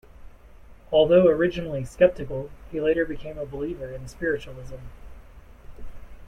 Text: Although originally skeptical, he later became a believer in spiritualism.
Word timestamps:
Although 0.91 1.27
originally 1.27 1.85
skeptical, 1.85 2.49
he 2.71 2.81
later 2.81 3.05
became 3.05 3.37
a 3.37 3.45
believer 3.45 3.91
in 3.93 4.07
spiritualism. 4.07 4.77